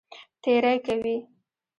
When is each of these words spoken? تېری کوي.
تېری 0.43 0.75
کوي. 0.85 1.15